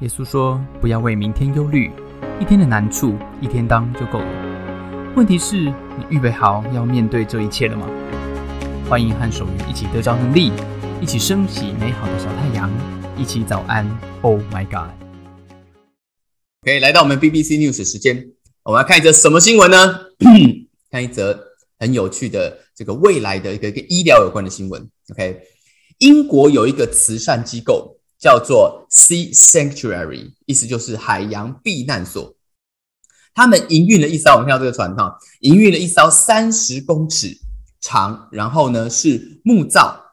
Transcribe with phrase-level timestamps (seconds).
[0.00, 1.90] 耶稣说：“不要为明天忧虑，
[2.40, 5.12] 一天的难处一天当就够了。
[5.16, 7.84] 问题是，你预备好要面对这一切了吗？”
[8.88, 10.52] 欢迎和守愚一起得着能力，
[11.00, 12.70] 一起升起美好的小太阳，
[13.16, 13.84] 一起早安。
[14.22, 14.94] Oh my God！
[16.62, 18.24] 可以来到我们 BBC News 时间，
[18.62, 19.98] 我们要看一则什么新闻呢？
[20.92, 21.36] 看一则
[21.80, 24.88] 很有趣的这个未来的一个跟医疗有关的新闻。
[25.10, 25.40] OK，
[25.98, 27.97] 英国有一个慈善机构。
[28.18, 32.34] 叫做 Sea Sanctuary，意思就是海洋避难所。
[33.34, 37.38] 他们营运了一艘，我们看到这个船哈，营运了一艘三十公尺
[37.80, 40.04] 长，然后呢是木造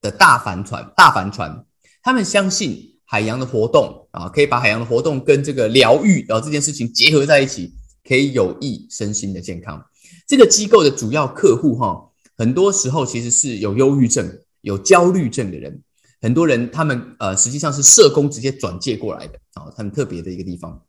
[0.00, 0.92] 的大帆船。
[0.96, 1.64] 大帆船，
[2.02, 7.72] 他们相信海洋的活动啊，可以把海洋的活动跟这个疗愈啊这件事情结合在一起，
[8.04, 9.80] 可以有益身心的健康。
[10.26, 14.28] 这个机构的主要客户哈，很多时候其实是有忧郁症、
[14.62, 15.80] 有焦虑症的人。
[16.20, 20.82] 很多人他们呃实际上是社工直接转介过来的啊，很特别的一个地方。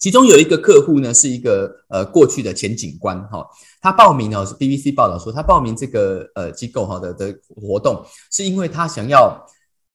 [0.00, 3.46] 其中有一个客户呢，是一个呃过去的前警官哈，
[3.80, 9.46] 他报名呢是 BBC 报道说他报名这个呃机构哈的的活动，是因为他想要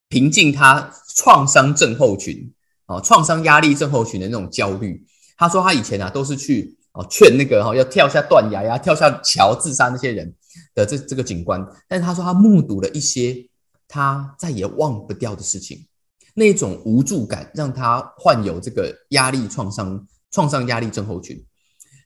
[0.07, 2.49] 平静他创伤症候群
[2.85, 5.05] 啊创伤压力症候群的那种焦虑。
[5.35, 10.33] 他说他以前啊都是去哦劝那个哈要跳下断崖呀、跳下桥自杀那些人
[10.73, 13.45] 的这这个警官，但是他说他目睹了一些。
[13.87, 15.85] 他再也忘不掉的事情，
[16.33, 21.41] 那种无助感让他患有这个压力创伤、创伤压力症候群。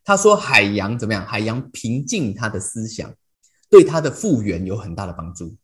[0.03, 1.25] 他说：“海洋怎么样？
[1.25, 3.13] 海洋平静他的思想，
[3.69, 5.55] 对他的复原有很大的帮助。”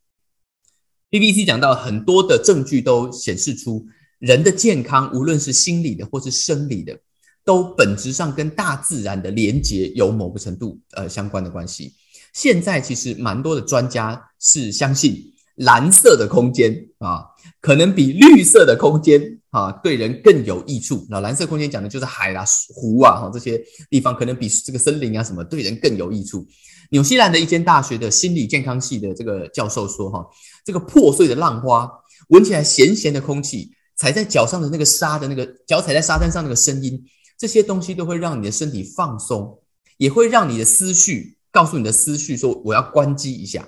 [1.09, 3.85] BBC 讲到很多的证据都显示出，
[4.19, 6.99] 人的健康，无论是心理的或是生理的，
[7.43, 11.93] 都本质上跟大自然的连结有某个程度呃相关的关系。
[12.33, 15.33] 现在其实蛮多的专家是相信。
[15.57, 17.25] 蓝色的空间啊，
[17.61, 21.05] 可能比绿色的空间啊对人更有益处。
[21.09, 26.45] 那蓝色空间讲的就是海啦、湖啊，哈这些地方可能比这个森林啊什么对人更有益处。
[26.91, 30.25] 纽西兰的一间大学的心理健康系的这个教授说，哈，
[30.63, 31.89] 这个破碎的浪花，
[32.29, 37.03] 闻起来咸咸的空气，踩在脚上的那个沙的那个脚踩在沙滩上那个声音，
[37.37, 39.59] 这些东西都会让你的身体放松，
[39.97, 43.67] 也会让你的思绪告诉你的思绪说，我要关机一下。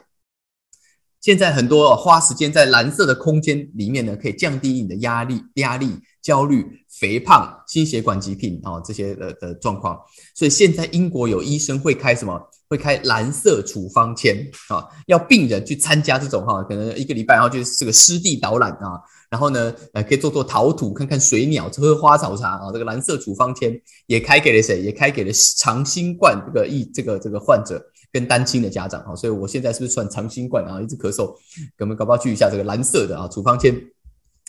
[1.22, 5.90] 现在很多花时间在蓝色的空间里面呢，可以降低你的压力、压力、
[6.22, 10.00] 焦虑、肥胖、心血管疾病啊这些的的状况。
[10.34, 12.40] 所以现在英国有医生会开什么？
[12.70, 22.72] 会开蓝色处方签啊，要病人去参加这种哈，可能一个礼拜，然后就是这个湿地导览啊，然后呢，呃，可以做做陶土，看看水鸟，喝喝花草茶啊。
[22.72, 23.76] 这个蓝色处方签
[24.06, 24.84] 也开给了谁？
[24.84, 27.84] 也开给了长新冠这个疫这个这个患者。
[28.12, 30.82] 跟单亲的家长啊，所以我现在是不是算长新冠啊？
[30.82, 31.36] 一直咳嗽，
[31.80, 33.76] 我们搞不好去一下这个蓝色的啊处方签。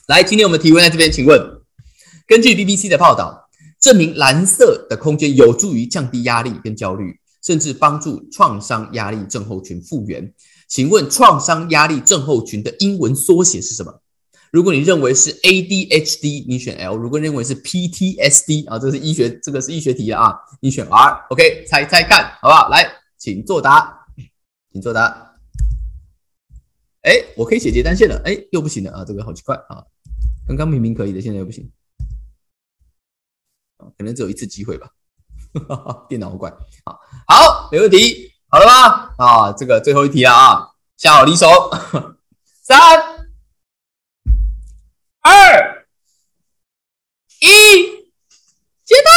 [0.08, 1.40] 来，今天我们提问在这边，请问，
[2.26, 3.48] 根据 BBC 的报道，
[3.80, 10.32] 证明蓝色的空间有助于降低压力跟焦虑，甚至帮助创伤压力症候群复原。
[10.66, 14.00] 请问，创伤压力症候群的英文缩写是什么？
[14.50, 21.26] 如果你认为是 ADHD，你选 L；如果认为是 PTSD 啊，这是医学，这个是医学题了啊，你选 R。
[21.30, 22.68] OK，猜猜看，好不好？
[22.68, 22.99] 来。
[23.20, 24.06] 请作答，
[24.72, 25.36] 请作答。
[27.02, 29.84] 哎，我可以写结单线了，哎，又不行了啊，这个好奇怪啊！
[30.48, 31.70] 刚刚明明可以的，现在又不行，
[33.76, 34.90] 啊，可能只有一次机会吧。
[36.08, 36.50] 电脑怪，
[36.82, 36.98] 好，
[37.28, 39.14] 好，没问题，好了吗？
[39.18, 41.46] 啊，这个最后一题了啊，下好离手，
[42.64, 42.78] 三、
[45.20, 45.86] 二、
[47.40, 47.46] 一，
[48.82, 49.12] 接单。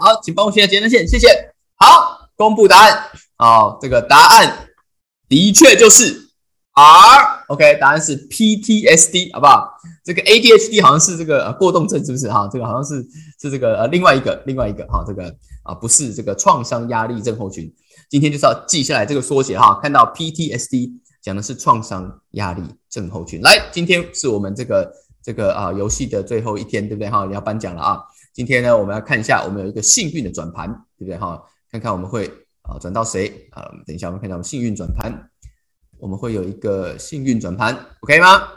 [0.00, 1.54] 好，请帮我写下结单线，谢谢。
[1.76, 2.13] 好。
[2.36, 3.04] 公布答案
[3.36, 4.68] 啊，这个答案
[5.28, 6.28] 的确就是
[6.72, 9.70] R，OK，答案是 PTSD，好不好？
[10.04, 12.48] 这个 ADHD 好像是这个过动症，是不是哈？
[12.52, 13.02] 这个好像是
[13.40, 17.72] 是这个呃另外一个另外一个哈，这个啊不是这个创伤压力症候群。
[18.10, 23.40] 今天就是要记下来这个缩写哈，看到 PTSD 讲的是创伤压力症候群。
[23.40, 27.26] 来，今天是我们这个这个啊游戏的最后一天，对不对哈？
[27.32, 28.02] 要颁奖了啊！
[28.34, 31.40] 今天呢，我们要看一下，我们有一个幸运的转盘，对不对哈？
[31.74, 32.28] 看看我们会
[32.62, 33.68] 啊转到谁啊？
[33.84, 35.28] 等一下我们看到我们幸运转盘，
[35.98, 38.48] 我们会有一个幸运转盘，OK 吗？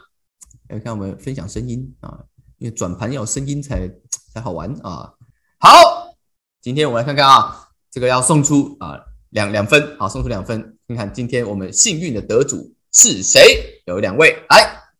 [0.69, 2.19] 来看我们分享声音啊，
[2.59, 3.89] 因为转盘要有声音才
[4.31, 5.11] 才好玩啊。
[5.57, 6.15] 好，
[6.61, 10.77] 今天我们来看看啊，这个要送出啊两两分，好送出两分。
[10.87, 13.81] 看看今天我们幸运的得主是谁？
[13.87, 14.91] 有两位来，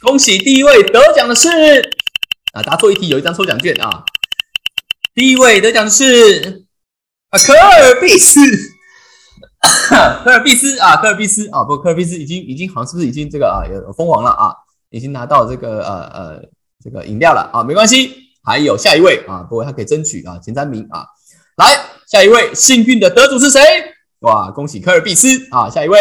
[0.00, 1.48] 恭喜第一位得奖的是
[2.52, 4.04] 啊，答错一题有一张抽奖券啊。
[5.16, 6.66] 第一位得奖的是
[7.30, 8.38] 啊，科尔必斯，
[9.88, 14.52] 科尔必斯啊，科尔必斯啊，不，科尔必斯已经已经好像是不是已经这个啊有封王了啊？
[14.90, 16.42] 已经拿到这个呃呃
[16.84, 18.14] 这个饮料了啊，没关系，
[18.44, 21.06] 还有下一位啊，不过他可以争取啊前三名啊。
[21.56, 21.74] 来，
[22.06, 23.58] 下一位幸运的得主是谁？
[24.18, 25.70] 哇，恭喜科尔比斯啊！
[25.70, 25.98] 下一位，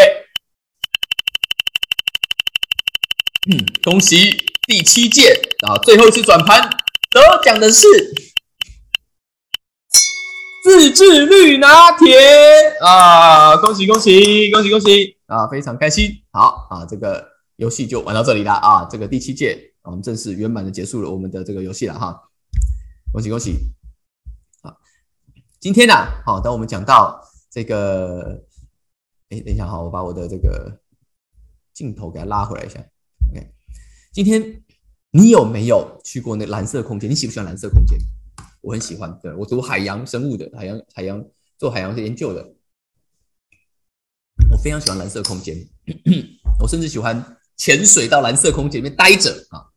[3.50, 6.70] 嗯，恭喜第七届啊最后一次转盘
[7.12, 7.88] 得奖的是。
[10.96, 12.18] 自制绿拿铁
[12.80, 13.58] 啊！
[13.58, 15.46] 恭喜恭喜恭喜恭喜啊！
[15.48, 16.10] 非常开心。
[16.32, 17.28] 好啊，这个
[17.58, 18.86] 游戏就玩到这里了啊！
[18.90, 22.18] 这个第七届，我们正式圆满的结束了我们的这个游戏了哈！
[23.12, 23.58] 恭喜恭喜！
[24.62, 24.74] 啊，
[25.60, 25.94] 今天呢，
[26.26, 27.22] 好，当我们讲到
[27.52, 28.42] 这个，
[29.32, 30.80] 哎，等一下哈，我把我的这个
[31.74, 32.80] 镜头给它拉回来一下。
[33.34, 33.52] OK，
[34.14, 34.64] 今天
[35.12, 37.12] 你有没有去过那蓝色空间？
[37.12, 38.00] 你喜不喜欢蓝色空间？
[38.66, 41.24] 我很喜欢，对我读海洋生物的，海洋海洋
[41.56, 42.42] 做海洋研究的，
[44.52, 45.56] 我非常喜欢蓝色空间，
[46.60, 49.70] 我甚至喜欢潜水到蓝色空间里面待着啊。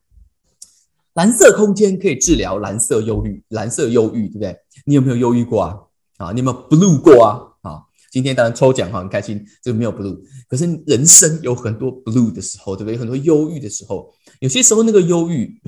[1.12, 4.56] 蓝色空间可以治疗蓝色忧虑，蓝色忧郁，对不对？
[4.86, 5.76] 你有没有忧郁过啊？
[6.16, 7.70] 啊，你有没有 blue 过啊？
[7.70, 10.18] 啊，今天当然抽奖哈，很开心，这个没有 blue，
[10.48, 12.94] 可是人生有很多 blue 的时候，对不对？
[12.94, 15.60] 有很多忧郁的时候，有些时候那个忧郁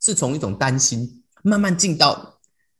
[0.00, 2.31] 是从一种担心慢慢进到。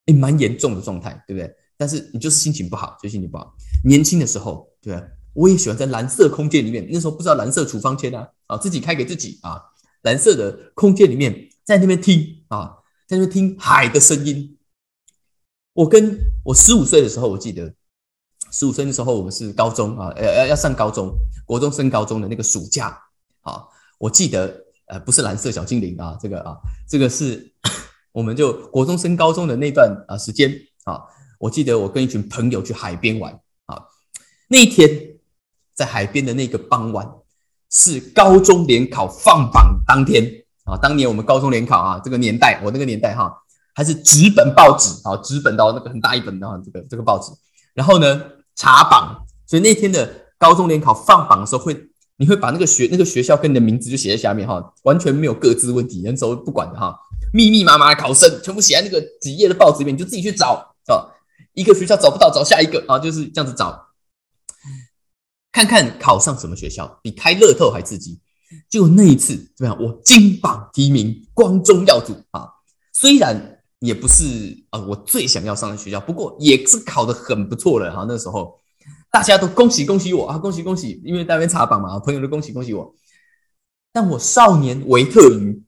[0.06, 1.54] 哎，蛮严重的状态，对不对？
[1.76, 3.54] 但是你就是心情不好，就心情不好。
[3.84, 5.02] 年轻的时候，对？
[5.32, 6.86] 我也喜欢在蓝色空间里面。
[6.90, 9.62] 那时候不知道蓝色处方签啊，啊，自己开给自己啊。
[10.02, 12.76] 蓝色的空间里面，在那边听啊，
[13.06, 14.58] 在那边听海的声音。
[15.72, 17.72] 我跟我十五岁的时候，我记得
[18.50, 21.16] 十五岁的时候，我们是高中啊，要要要上高中，
[21.46, 22.96] 国中升高中的那个暑假
[23.40, 23.62] 啊，
[23.98, 24.54] 我记得
[24.86, 26.58] 呃，不是蓝色小精灵啊，这个啊，
[26.88, 27.50] 这个是。
[28.12, 30.52] 我们就国中升高中的那段啊时间
[30.84, 31.00] 啊，
[31.38, 33.32] 我记得我跟一群朋友去海边玩
[33.66, 33.82] 啊，
[34.48, 34.88] 那一天
[35.74, 37.10] 在海边的那个傍晚
[37.70, 40.24] 是高中联考放榜当天
[40.64, 43.32] 啊，当年我们高中联考啊，这个年代我那个年代哈，
[43.74, 47.32] 还是纸本报纸啊，纸本到那个很大一本的这个这个报纸，
[47.72, 48.22] 然后呢
[48.54, 51.74] 查榜，所以那天的高中联考放榜的时候会，
[52.22, 56.96] 你会把那个学那个学校跟你的名字就写在下面哈，完全没有各自问题，那时候不管的哈。
[57.34, 61.10] 密密麻麻的考生全部写在那个几页的报纸里面，你就自己去找啊。
[61.54, 63.88] 一个学校找不到，找下一个啊，就是这样子找，
[65.50, 68.20] 看看考上什么学校，比开乐透还刺激。
[68.70, 69.82] 就那一次怎么样？
[69.82, 72.46] 我金榜题名，光宗耀祖啊！
[72.92, 78.04] 虽然也不是啊我最想要上的学校，不过也是考得很不错了哈。
[78.06, 78.60] 那时候
[79.12, 81.00] 大家都恭喜恭喜我啊，恭喜恭喜！
[81.04, 82.92] 因为在那边查榜嘛，朋友都恭喜恭喜我。
[83.92, 85.62] 但我少年维特鱼。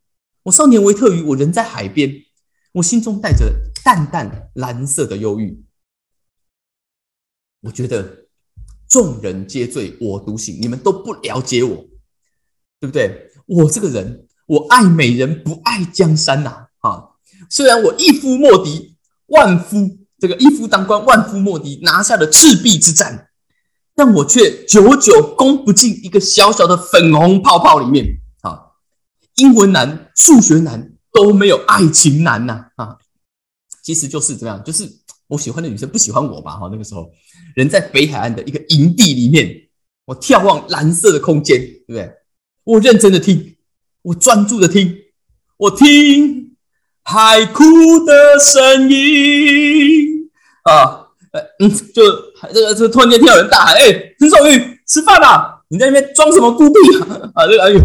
[0.44, 2.10] 我少年维特鱼，我人在海边，
[2.72, 3.50] 我心中带着
[3.82, 5.64] 淡淡蓝色的忧郁。
[7.60, 8.26] 我觉得
[8.88, 11.76] 众人皆醉我独醒，你们都不了解我，
[12.80, 13.30] 对不对？
[13.46, 16.68] 我这个人，我爱美人不爱江山呐！
[16.80, 17.10] 啊，
[17.48, 23.30] 虽然我一夫莫敌，万夫这个一夫当关，万夫莫敌，拿下了赤壁之战，
[23.94, 28.04] 但我却久久攻不进一个小小的粉红泡泡里面
[28.42, 28.60] 啊。
[29.36, 32.66] 英文难，数学难，都没有爱情难呐！
[32.76, 32.98] 啊，
[33.82, 34.88] 其实就是怎么样，就是
[35.28, 36.52] 我喜欢的女生不喜欢我吧？
[36.56, 37.10] 哈，那个时候
[37.54, 39.68] 人在北海岸的一个营地里面，
[40.04, 42.12] 我眺望蓝色的空间，对不对？
[42.64, 43.56] 我认真的听，
[44.02, 44.96] 我专注的听，
[45.56, 46.56] 我听
[47.02, 47.64] 海哭
[48.04, 50.30] 的声音
[50.64, 51.08] 啊！
[51.58, 52.02] 嗯，就
[52.52, 55.62] 这个，这突然间听到有人大喊：“哎，陈少玉，吃饭啦！
[55.68, 57.30] 你在那边装什么孤僻啊？
[57.34, 57.80] 啊，这个，哎呦！”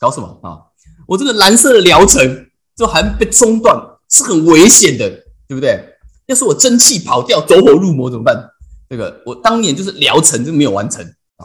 [0.00, 0.58] 搞什么啊？
[1.06, 3.76] 我这个蓝色的疗程就还被中断，
[4.10, 5.08] 是很危险的，
[5.48, 5.84] 对不对？
[6.26, 8.50] 要是我真气跑掉，走火入魔怎么办？
[8.88, 11.04] 这个我当年就是疗程就没有完成
[11.36, 11.44] 啊，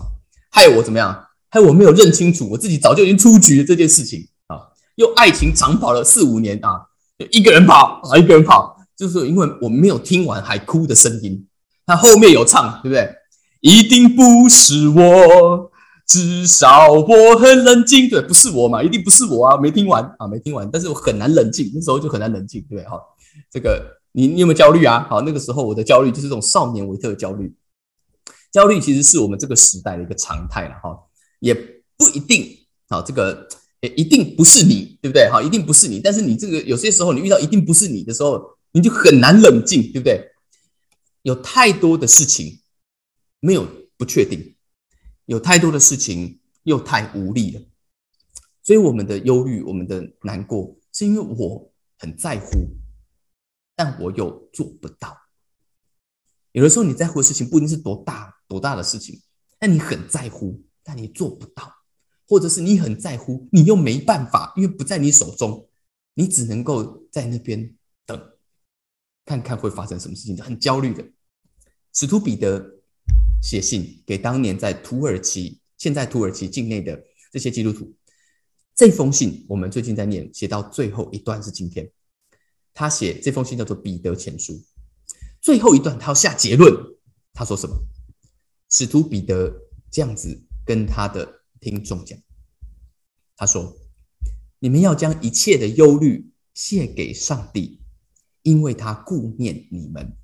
[0.51, 1.25] 害我怎么样？
[1.49, 4.57] 害我没有认清楚我自己早就已经出局了这件事情啊，
[4.95, 6.81] 又爱情长跑了四五年啊，
[7.17, 11.45] 就一个人跑啊，一个人跑，就是因为我没有听完还哭的声音，
[11.85, 13.15] 他后面有唱，对不对？
[13.61, 15.71] 一定不是我。
[16.05, 22.83] 至少我很冷静，对，不是我嘛，一定不是我啊，没听完啊，没听完，但是我很难冷静，那时候就很难冷静，对不对？
[22.83, 22.99] 哈，
[23.49, 25.07] 这个你你有没有焦虑啊？
[25.09, 27.55] 好，那个时候我的焦虑就是这种少年维特的焦虑，
[28.51, 30.93] 焦虑其实是我们这个时代的一个常态了，哈，
[31.39, 32.45] 也不一定，
[32.89, 33.47] 好，这个
[33.79, 35.29] 也一定不是你，对不对？
[35.31, 38.41] 哈，一定不是你，但是你这个有些时候你遇到一定不是你的时候，
[38.73, 40.21] 你就很难冷静，对不对？
[41.23, 42.61] 有太多的事情
[43.39, 44.55] 没有不确定。
[45.25, 47.61] 有太多的事情又太无力了，
[48.61, 52.67] 所以我们的忧虑、我们的难过，是因为我很在乎，
[53.75, 55.17] 但我又做不到。
[56.51, 59.21] 有的时候你在乎的事情不一定是多大多大的事情，
[59.57, 61.73] 但你很在乎，但你做不到。
[62.25, 65.69] 或者是你很在乎，你又没办法，因为不在你手中，
[66.15, 67.75] 你只能够在那边，
[69.25, 71.05] 看看会发生什么事情，很焦虑的。
[71.93, 72.81] 使徒彼得
[73.41, 77.93] 写信给当年在土耳其、现在土耳其境内的这些基督徒，
[78.75, 81.89] 这封信我们最近在念，写到最后一段是今天，
[82.73, 84.53] 他写这封信叫做《彼得前书》，
[85.41, 86.73] 最后一段他要下结论，
[87.33, 87.75] 他说什么？
[88.69, 89.53] 使徒彼得
[89.91, 92.17] 这样子跟他的听众讲，
[93.37, 93.77] 他说
[94.57, 97.82] ：“你们要将一切的忧虑卸给上帝，
[98.43, 100.15] 因为他顾念你们。”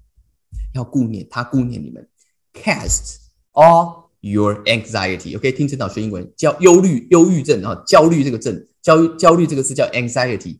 [0.73, 2.07] 要顾念他，顾念你们。
[2.53, 3.17] Cast
[3.53, 5.35] all your anxiety。
[5.35, 10.59] OK，听陈导学英文，叫忧虑、忧郁症啊，焦虑这个症，焦焦虑这个字叫 anxiety。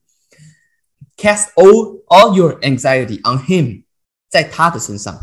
[1.17, 3.83] Cast all all your anxiety on him，
[4.29, 5.19] 在他的身上。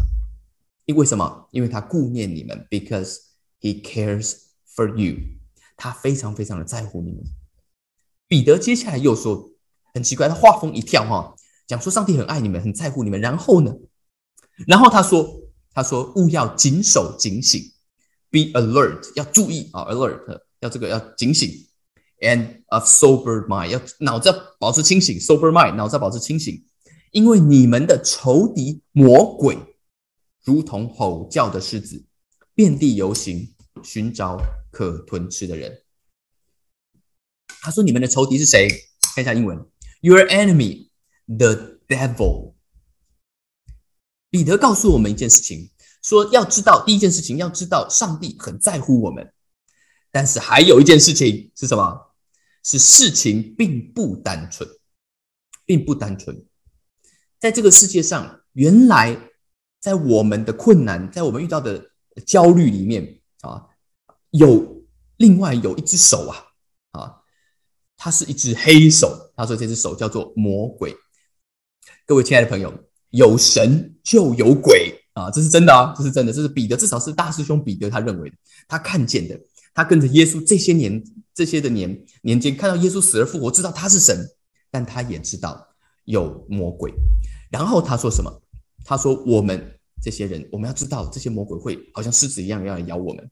[0.85, 1.49] 因为什么？
[1.51, 3.19] 因为他顾念你们，because
[3.61, 4.37] he cares
[4.75, 5.17] for you。
[5.77, 7.25] 他非常非常的在乎你们。
[8.29, 9.51] 彼得接下来又说，
[9.95, 11.36] 很奇怪，他话锋一跳哈，
[11.67, 13.21] 讲说上帝很爱你们，很在乎你们。
[13.21, 13.75] 然后呢？
[14.67, 15.29] 然后他说
[15.75, 17.61] ：“他说勿要谨守警醒
[18.31, 21.51] ，be alert，要注意啊，alert，要这个要警醒
[22.21, 26.65] ，and of sober mind，要脑子要保持清醒，sober mind，脑子要保持清醒，
[27.11, 29.59] 因为你们的仇敌魔鬼
[30.43, 32.07] 如同吼叫的狮子，
[32.55, 34.39] 遍地游行，寻找
[34.71, 35.83] 可吞吃的人。”
[37.61, 38.69] 他说：“你们的仇敌是谁？
[39.15, 39.59] 看一下英文
[40.01, 40.86] ，your enemy
[41.27, 42.55] The devil。”
[44.31, 45.71] 彼得告诉我们一件事情，
[46.03, 49.33] 说要知道第一件事情，要知道上帝很在乎我们。
[50.11, 52.15] 但是还有一件事情是什么？
[52.63, 54.69] 是事情并不单纯，
[55.65, 56.45] 并不单纯。
[57.39, 59.17] 在这个世界上，原来
[59.79, 61.93] 在我们的困难，在我们遇到的
[62.27, 63.65] 焦虑里面啊，
[64.31, 64.85] 有
[65.19, 66.37] 另外有一只手啊
[66.91, 67.23] 啊，
[67.97, 69.33] 它是一只黑手。
[69.37, 70.97] 他说这只手叫做魔鬼。
[72.07, 72.73] 各位亲爱的朋友。
[73.11, 78.37] 有神就有鬼啊，这是真的啊，这是真的，这是彼得，至少是大师兄彼得他认为的，
[78.69, 79.41] 他看见的，
[79.73, 84.29] 他跟着耶稣这些年这些的年年间，看到耶稣死而复活，知道他是神，
[84.71, 85.67] 但他也知道
[86.05, 86.93] 有魔鬼。
[87.51, 88.43] 然后他说什么？
[88.85, 93.31] 他说我们这些人，我们要知道这些魔鬼会好像狮子一样要来咬我们。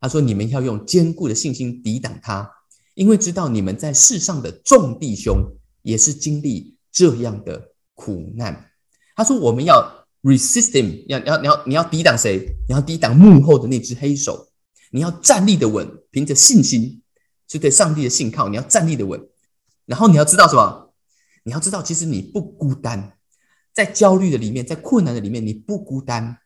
[0.00, 2.50] 他说你们要用坚固的信心抵挡他，
[2.94, 5.36] 因为知道你们在世上的众弟兄
[5.82, 7.74] 也是经历这样的。
[7.98, 8.72] 苦难，
[9.14, 12.46] 他说：“我们要 resist him，要要你要你要抵挡谁？
[12.68, 14.48] 你要抵挡幕后的那只黑手。
[14.90, 17.00] 你要站立的稳，凭着信心，
[17.48, 18.50] 是对上帝的信靠。
[18.50, 19.18] 你要站立的稳。
[19.86, 20.92] 然后你要知道什么？
[21.44, 23.16] 你要知道，其实你不孤单，
[23.72, 26.36] 在焦虑的里面，在困难的里面，你不孤单。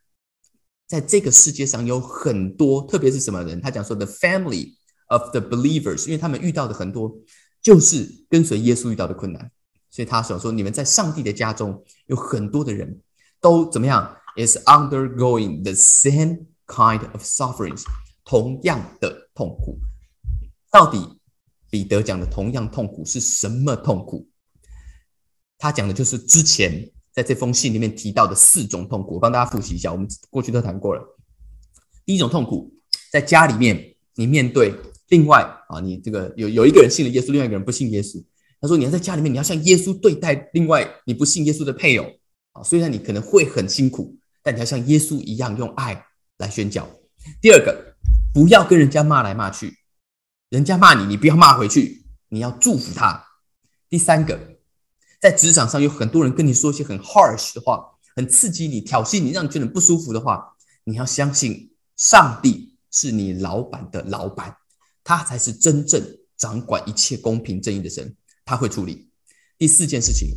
[0.86, 3.60] 在这个世界上有很多，特别是什么人？
[3.60, 4.74] 他讲说 the family
[5.08, 7.12] of the believers，因为他们遇到的很多，
[7.60, 9.50] 就是跟随耶稣遇到的困难。”
[9.90, 13.00] 所以他想说，你们在上帝的家中有很多的人
[13.40, 17.82] 都怎么样？is undergoing the same kind of sufferings，
[18.24, 19.78] 同样的痛苦。
[20.70, 21.18] 到底
[21.68, 24.28] 彼得讲的同样痛苦是什么痛苦？
[25.58, 29.14] 他讲的就是之前在这封信里面提到的四种痛苦。
[29.14, 31.02] 我帮大家复习一下，我们过去都谈过了。
[32.06, 32.72] 第一种痛苦，
[33.10, 34.72] 在家里面，你面对
[35.08, 38.24] 另外啊，你这个有有一个人信了耶稣，另外一个人不信耶稣。
[38.60, 42.04] 他说：“你要在家里面，你要像耶稣对待另外你不信耶稣的配偶
[42.52, 42.62] 啊。
[42.62, 46.04] 虽然你可能会很辛苦，但你要像耶稣一样用爱
[46.36, 46.86] 来宣教。
[47.40, 47.96] 第二个，
[48.34, 49.78] 不要跟人家骂来骂去，
[50.50, 53.24] 人家骂你，你不要骂回去，你要祝福他。
[53.88, 54.38] 第三个，
[55.18, 57.82] 在职场上有很多人跟你说一些很 harsh 的话，
[58.14, 64.54] 很刺激你、挑衅你，让你觉得不舒服的话，你要相信上帝是你老板的老板，
[65.02, 66.02] 他才是真正
[66.36, 68.14] 掌管一切公平正义的神。”
[68.50, 69.08] 他会处理
[69.58, 70.36] 第四件事情，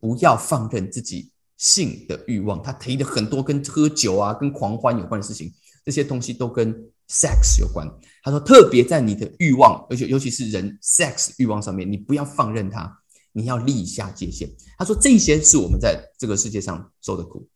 [0.00, 2.60] 不要放任自己性的欲望。
[2.60, 5.54] 他提的很多跟喝酒啊、跟狂欢有关的事情，
[5.84, 6.74] 这些东西都跟
[7.08, 7.88] sex 有关。
[8.24, 14.50] 他说，特别在你的欲望，而且尤其是人 sex 欲望上面，你不要放任他，你要立下界限。
[14.76, 17.48] 他说，这些是我们在这个世界上受的苦。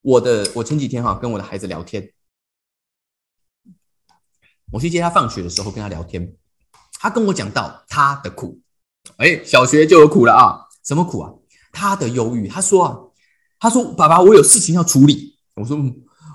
[0.00, 2.12] 我的，我前几天哈跟我的孩子聊天，
[4.72, 6.36] 我去接他放学的时候跟他聊天。
[6.98, 8.60] 他跟我讲到他的苦，
[9.18, 10.60] 哎，小学就有苦了啊？
[10.84, 11.30] 什么苦啊？
[11.72, 12.48] 他的忧郁。
[12.48, 12.96] 他说啊，
[13.58, 15.36] 他说爸爸，我有事情要处理。
[15.54, 15.78] 我说，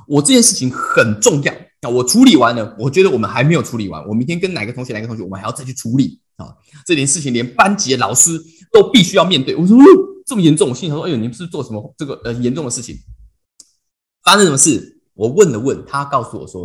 [0.07, 4.05] 我这件事情很重要啊，我处理完了，我觉得我们还没有处理完。
[4.07, 6.55] 我明天跟哪个同学，哪个同学，我们还要再去处理啊。
[6.85, 8.31] 这件事情连班级的老师
[8.71, 9.55] 都必须要面对。
[9.55, 9.77] 我说，
[10.25, 10.69] 这么严重？
[10.69, 12.97] 我心想说，哎呦，你们是做什么这个呃严重的事情？
[14.23, 15.01] 发生什么事？
[15.13, 16.63] 我问了问他，告诉我说，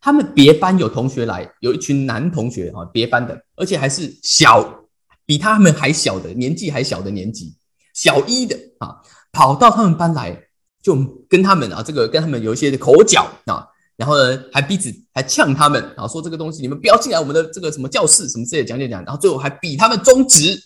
[0.00, 4.86] 他们别班有同学来，有一群男同学啊，别班的，而且还是小，
[5.26, 7.52] 比他们还小的年纪还小的年纪，
[7.94, 8.96] 小一的啊，
[9.32, 10.40] 跑到他们班来，
[10.80, 10.94] 就
[11.28, 20.56] 跟他们啊，这个跟他们有一些口角啊，然后呢，还彼此还呛他们啊，说这个东西你们不要进来我们的这个什么教室什么之类的讲讲讲，然后最后还比他们中止，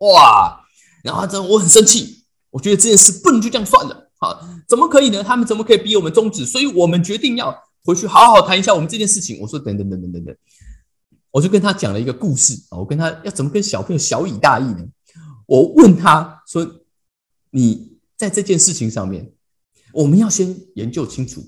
[0.00, 0.60] 哇，
[1.02, 5.24] 然后这我很生气，我觉得这件事不能就这样算了啊，怎么可以呢？
[5.24, 6.44] 他们怎么可以逼我们中止？
[6.44, 7.58] 所以我们决定要。
[7.84, 9.40] 回去好好谈一下我们这件事情。
[9.40, 10.36] 我说等等等等等等，
[11.30, 12.78] 我就跟他讲了一个故事啊。
[12.78, 14.86] 我跟他要怎么跟小朋友小以大义呢？
[15.46, 16.82] 我问他说
[17.50, 19.32] ：“你在这件事情上面，
[19.92, 21.44] 我们要先研究清楚，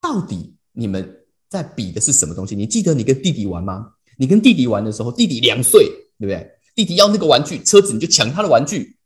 [0.00, 2.56] 到底你们在比的是什么东西？
[2.56, 3.92] 你记得你跟弟弟玩吗？
[4.18, 5.84] 你跟弟弟玩的时候，弟弟两岁，
[6.18, 6.50] 对不对？
[6.74, 8.96] 弟弟要那个玩具车子，你就抢他的玩具。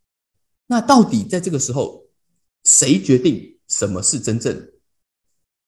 [0.67, 2.07] 那到底在这个时候，
[2.65, 4.71] 谁决定什么是真正？”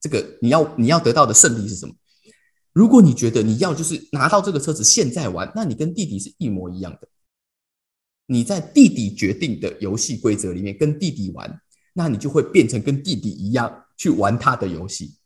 [0.00, 1.94] 这个你要你要得到的胜利是什么？
[2.72, 7.08] 如果你觉得你要就是拿到这个车子现在玩，那你跟弟弟是一模一样的。
[8.26, 11.60] 你在弟弟决定的游戏规则里面跟弟弟玩，
[11.92, 15.16] 那你就会变成跟弟弟一样去玩他的游戏。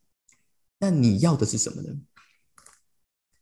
[0.81, 1.91] 那你要的是什么呢？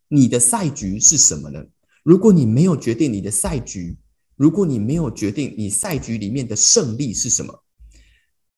[0.09, 1.65] 你的赛局是什么呢？
[2.03, 3.97] 如果你没有决定你的赛局，
[4.35, 7.65] 如果你没有决定你赛局里面的胜利是什么，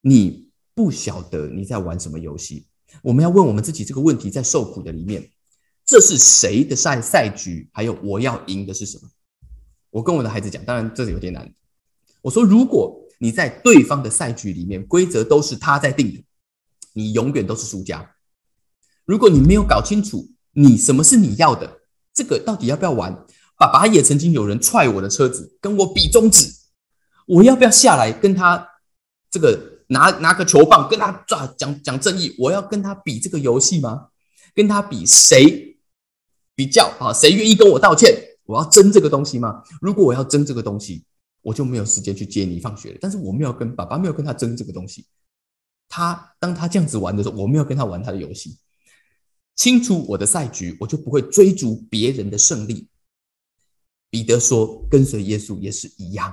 [0.00, 0.48] 你。
[0.74, 2.66] 不晓得你在玩什么游戏，
[3.00, 5.30] 我们要问我们自己这个问题：在受苦的里面，
[5.86, 7.70] 这是谁的赛赛局？
[7.72, 9.08] 还有我要赢的是什么？
[9.90, 11.54] 我跟我的孩子讲，当然这是有点难。
[12.22, 16.24] 我说，如果你在对方的赛局里面，规则都是他在定的，
[16.92, 18.14] 你永远都是输家。
[19.04, 23.24] 如果你没有搞清楚你什么是你要的，这个到底要不要玩？
[23.56, 26.52] 爸爸也曾经有人踹我的车子，跟我比中指，
[27.26, 28.66] 我要不要下来跟他
[29.30, 29.73] 这个？
[29.88, 34.08] 拿拿个球棒跟他抓讲讲正义，我要跟他比这个游戏吗？
[34.54, 35.76] 跟他比谁
[36.54, 37.12] 比较啊？
[37.12, 38.16] 谁愿意跟我道歉？
[38.44, 39.62] 我要争这个东西吗？
[39.80, 41.04] 如果我要争这个东西，
[41.42, 42.98] 我就没有时间去接你放学了。
[43.00, 45.06] 但是我没有跟爸爸没有跟他争这个东西。
[45.88, 48.58] 他当他这样子玩的时候，我没有跟他玩他的游戏。
[49.56, 52.88] 清楚我的赛局，我就不会追逐别人的胜利。
[54.10, 56.32] 彼得说：“跟随耶稣也是一样，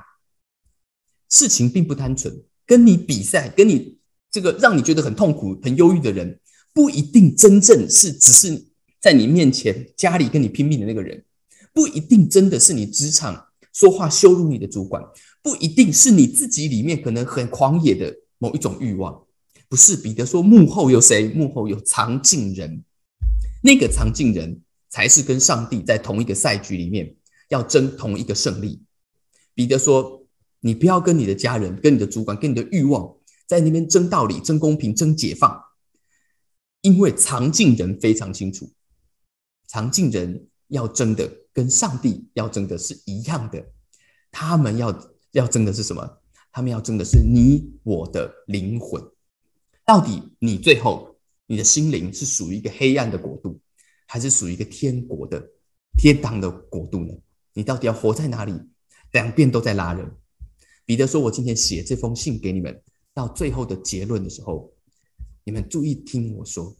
[1.29, 3.97] 事情并不单纯。”跟你比赛，跟你
[4.31, 6.39] 这个让你觉得很痛苦、很忧郁的人，
[6.73, 8.65] 不一定真正是只是
[8.99, 11.23] 在你面前家里跟你拼命的那个人，
[11.73, 15.03] 不一定真的是你职场说话羞辱你的主管，
[15.41, 19.21] 不一定是你自己里面可能很狂野的某一种欲望。
[19.67, 21.27] 不是彼得说幕后有谁？
[21.29, 22.83] 幕后有藏镜人，
[23.61, 27.15] 那个藏镜人才是跟上帝在同一个赛局里面
[27.49, 28.81] 要争同一个胜利。
[29.53, 30.20] 彼得说。
[30.61, 35.61] 你不要跟你的家人、跟你的主管、跟你的欲望在那边争道理、争公平、争解放，
[36.81, 38.71] 因为藏镜人非常清楚，
[39.67, 43.65] 藏镜人要争的跟上帝要争的是一样的，
[44.31, 46.19] 他们要要争的是什么？
[46.51, 49.01] 他们要争的是你我的灵魂。
[49.85, 53.59] 到底你最后你的心灵是属于一个黑暗的国度，
[54.05, 55.43] 还是属于一个天国的
[55.97, 57.13] 天堂的国度呢？
[57.53, 58.53] 你到底要活在哪里？
[59.11, 60.09] 两边都在拉人。
[60.91, 62.77] 彼得说：“我今天写这封信给你们，
[63.13, 64.69] 到最后的结论的时候，
[65.45, 66.75] 你们注意听我说。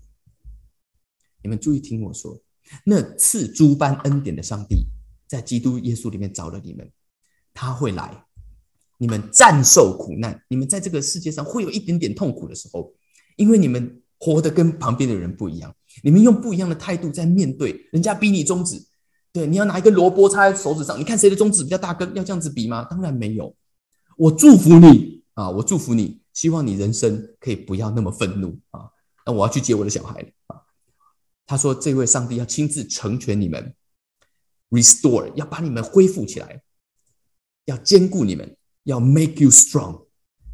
[1.41, 2.38] 你们注意听我说，
[2.86, 4.86] 那赐诸般恩典的上帝，
[5.30, 6.91] 在基督耶稣里面找了你们，
[7.54, 8.26] 他会来。
[8.97, 12.93] 你们战受苦难，你们在这个世界上会有一点点痛苦的时候，
[13.38, 18.78] 因为你们活得跟旁边的人不一样，你们用不一样的态度在面对人家逼你中指，
[19.32, 22.84] 对，你要拿一根萝卜插在手指上，你看谁的中指比较大根，要这样子比吗？
[22.89, 23.56] 当然没有。”
[24.21, 25.49] 我祝福你啊！
[25.49, 28.88] 我祝福你，希望你人生可以不要那么愤怒啊！
[29.25, 30.62] 那我要去接我的小孩了啊！
[31.47, 33.73] 他说：“这位上帝要亲自成全你们
[34.69, 36.62] ，restore，要把你们恢复起来，
[37.65, 40.05] 要兼顾你们，要 make you strong，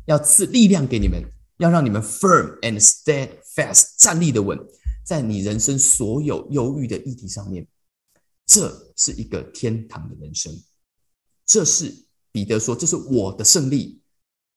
[0.06, 1.22] 要赐力量给你们，
[1.58, 4.58] 要让你们 firm and steadfast，站立的稳，
[5.04, 7.68] 在你人生所有忧郁的议题上面。
[8.46, 10.54] 这是一个天堂的人生，
[11.46, 12.07] 这是。”
[12.38, 14.00] 彼得说：“这是我的胜利，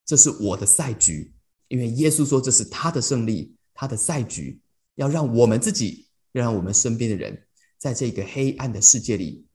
[0.05, 1.33] 这是我的赛局。
[1.69, 4.61] 因为耶稣说这是他的胜利，他的赛局，
[4.97, 7.47] 要让我们自己，要让我们身边的人，
[7.79, 9.47] 在这个黑暗的世界里，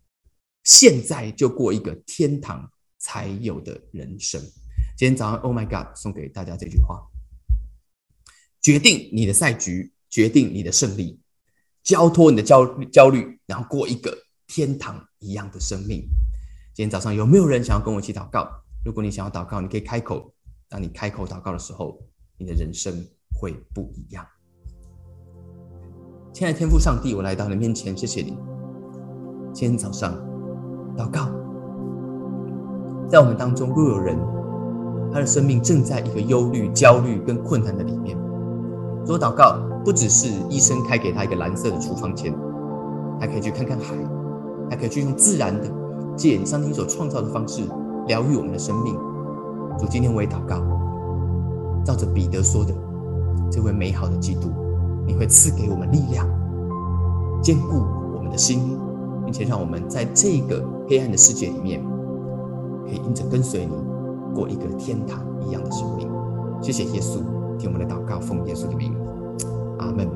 [0.64, 4.42] 现在就过一个天堂才有的人生。
[4.98, 7.00] 今天早上，Oh my God，送给大家这句话：
[8.60, 11.20] 决定你的赛局，决定你的胜利，
[11.84, 16.10] 交托你的焦焦虑，然后过一个天堂一样的生命。”
[16.76, 18.46] 今天早上有没有人想要跟我一起祷告？
[18.84, 20.30] 如果你想要祷告，你可以开口。
[20.68, 21.98] 当你开口祷告的时候，
[22.38, 22.94] 你的人生
[23.40, 24.26] 会不一样。
[26.34, 28.38] 亲爱的天父上帝，我来到你面前，谢谢你。
[29.54, 30.16] 今天早上
[30.98, 31.30] 祷告，
[33.08, 34.20] 在我们当中若有人，
[35.14, 38.18] 他的生命正在一个忧虑、焦虑跟困难的里面，
[39.06, 42.36] 做祷告不只是医生开给他一个蓝色的处方签，
[43.18, 43.96] 他可以去看看海，
[44.70, 45.72] 他可以去用自然的
[46.16, 47.64] 借上帝所创造的方式
[48.08, 48.96] 疗愈我们的生命。
[49.78, 50.62] 主，今天我也祷告，
[51.84, 52.74] 照着彼得说的
[53.52, 54.50] 这位美好的基督，
[55.06, 56.26] 你会赐给我们力量，
[57.42, 57.84] 坚固
[58.16, 58.78] 我们的心，
[59.26, 61.84] 并且让我们在这个黑暗的世界里面，
[62.86, 63.74] 可以因着跟随你，
[64.34, 66.10] 过一个天堂一样的生命。
[66.62, 67.20] 谢谢耶稣，
[67.58, 68.96] 听我们的祷告，奉耶稣的名，
[69.80, 70.08] 阿门。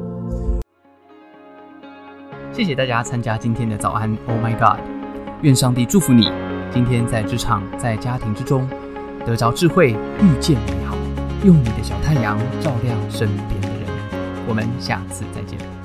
[2.53, 4.98] 谢谢大家参加今天的早安，Oh my God！
[5.41, 6.29] 愿上帝祝福你，
[6.69, 8.67] 今天在职场、在家庭之中
[9.25, 10.97] 得着智慧，遇见美好，
[11.45, 13.87] 用你的小太阳照亮身边的人。
[14.49, 15.78] 我们下次再见。